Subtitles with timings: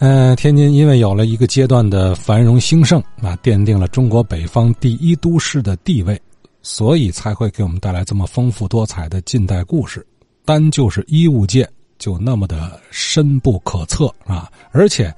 [0.00, 6.20] 呃，天津因为有了一个阶段的繁荣兴盛啊，奠定了中国北方第一都市的地位，
[6.62, 10.06] 所以才会给我们带来这么丰富多彩的近代故事。
[10.44, 14.48] 单就是衣物界就那么的深不可测啊！
[14.70, 15.12] 而且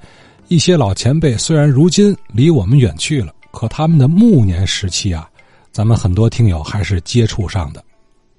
[0.47, 5.29] 一些老前辈虽然如今离我们远去了，可他们的暮年时期啊，
[5.71, 7.83] 咱们很多听友还是接触上的。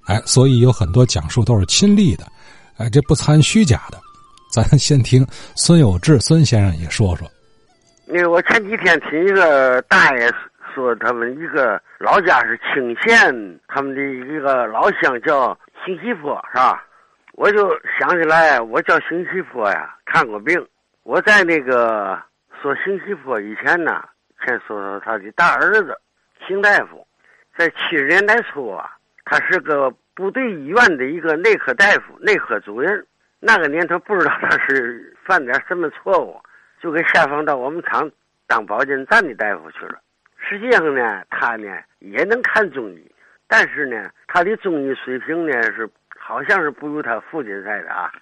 [0.07, 2.27] 哎，所以有很多讲述都是亲历的，
[2.79, 4.01] 哎，这不掺虚假的。
[4.53, 5.27] 咱先听
[5.57, 7.27] 孙有志孙先生也说说。
[8.05, 10.31] 那我前几天听一个大爷
[10.75, 13.33] 说，他们一个老家是清县，
[13.67, 16.85] 他们的一个老乡叫邢西坡，是吧？
[17.33, 20.63] 我就想起来，我叫邢西坡呀，看过病。
[21.03, 22.21] 我在那个
[22.61, 24.05] 说邢西坡以前呢，
[24.45, 25.99] 先说说他的大儿子
[26.47, 27.07] 邢大夫，
[27.57, 28.91] 在七十年代初啊，
[29.25, 33.03] 他是个部队医院的一个内科大夫、内科主任。
[33.45, 36.41] 那个年头不知道他是犯点什么错误，
[36.81, 38.09] 就给下放到我们厂
[38.47, 39.99] 当保健站的大夫去了。
[40.37, 41.67] 实际上呢，他呢
[41.99, 43.13] 也能看中医，
[43.49, 48.13] 但是呢，他的中医水平呢是好像是不如他父亲在的啊。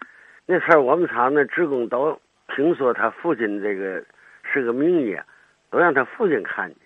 [0.46, 2.18] 那时候我们厂的职工都
[2.56, 4.02] 听说他父亲这个
[4.42, 5.14] 是个名医，
[5.68, 6.76] 都让他父亲看去。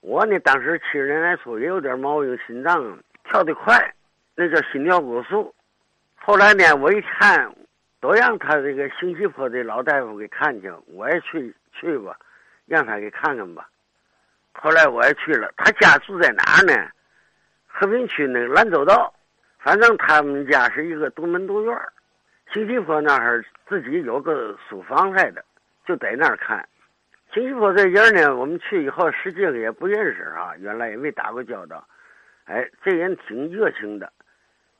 [0.00, 3.92] 我呢当时七十年代初也有点毛病，心脏跳得快，
[4.36, 5.52] 那叫心跳过速。
[6.14, 7.52] 后来呢，我一看。
[8.00, 12.16] 都让他这个兴西坡的老大夫给看去，我也去去吧，
[12.66, 13.68] 让他给看看吧。
[14.52, 16.90] 后来我也去了，他家住在哪儿呢？
[17.66, 19.14] 和平区那个兰州道，
[19.58, 21.78] 反正他们家是一个独门独院
[22.52, 25.44] 兴西坡那儿自己有个书房似的，
[25.86, 26.66] 就在那儿看。
[27.32, 31.86] 兴西坡这人呢，我们去以后实际上也不认识啊，原来也没打过交道。
[32.46, 34.12] 哎，这人挺热情的，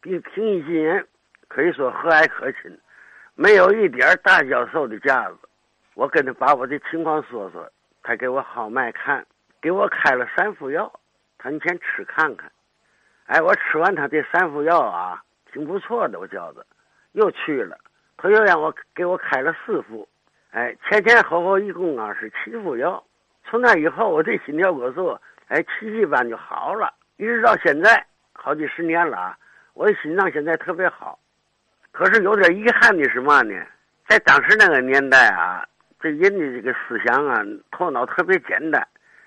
[0.00, 1.06] 比平易近人，
[1.46, 2.76] 可以说和蔼可亲。
[3.42, 5.38] 没有一点大教授的架子，
[5.94, 7.66] 我跟他把我的情况说说，
[8.02, 9.24] 他给我号脉看，
[9.62, 10.92] 给我开了三副药，
[11.38, 12.52] 他你先吃看看。
[13.24, 16.66] 哎，我吃完他这三副药啊，挺不错的，我觉着。
[17.12, 17.78] 又去了，
[18.18, 20.06] 他又让我给我开了四副，
[20.50, 23.02] 哎，前前后后一共啊是七副药。
[23.44, 28.04] 从那以后，我这心跳过速，哎，奇迹般就好了，一直到现在，
[28.34, 29.38] 好几十年了啊，
[29.72, 31.18] 我的心脏现在特别好。
[31.92, 33.54] 可是有点遗憾的是嘛呢？
[34.08, 35.64] 在当时那个年代啊，
[36.00, 38.84] 这人的这个思想啊，头脑特别简单，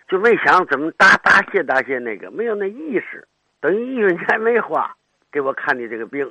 [0.08, 3.26] 就没想怎么答答谢答谢那个，没有那意识，
[3.62, 4.94] 等于一分钱没花
[5.32, 6.30] 给我看的这个病，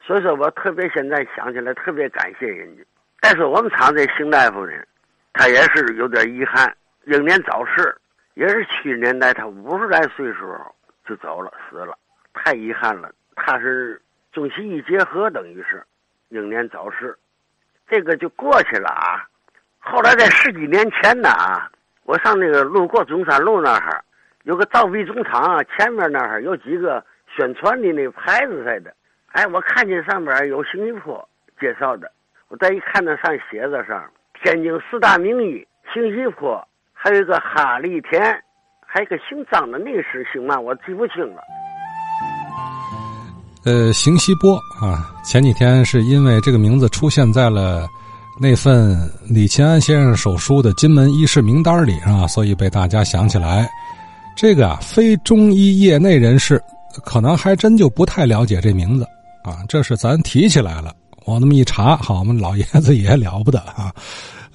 [0.00, 2.82] 所以说我特别现在想起来特别感谢人家。
[3.20, 4.72] 再说我们厂这邢大夫呢，
[5.32, 6.74] 他也是有点遗憾，
[7.04, 7.94] 英年早逝，
[8.34, 10.74] 也是七十年代他五十来岁时候
[11.06, 11.96] 就走了，死了，
[12.32, 13.12] 太遗憾了。
[13.36, 14.00] 他是。
[14.34, 15.82] 中西医结合，等于是
[16.28, 17.16] 英年早逝，
[17.88, 19.24] 这个就过去了啊。
[19.78, 21.70] 后来在十几年前呢啊，
[22.02, 24.04] 我上那个路过中山路那儿，
[24.42, 27.04] 有个造币总厂前面那儿有几个
[27.36, 28.92] 宣传的那个牌子在的。
[29.28, 31.28] 哎，我看见上边有兴西坡
[31.60, 32.10] 介绍的，
[32.48, 34.10] 我再一看那上写着上
[34.42, 38.20] 天津四大名医兴西坡，还有一个哈利田，
[38.84, 41.42] 还有一个姓张的那个是姓嘛，我记不清了。
[43.64, 47.88] 呃，邢西波啊，前几天是因为这个名字出现在了
[48.38, 53.68] 那份李勤安先生手书的金门医师名单里啊，所以被大家想起来。
[54.36, 56.60] 这个啊，非中医业内人士
[57.04, 59.04] 可能还真就不太了解这名字
[59.44, 59.64] 啊。
[59.68, 60.92] 这是咱提起来了，
[61.24, 63.94] 我那么一查，好，我们老爷子也了不得啊。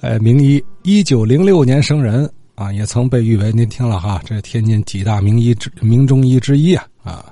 [0.02, 7.24] 哎，名医，一九零六年生人啊，也曾被誉为您听了哈，这天津几大名医之名中医之一啊啊。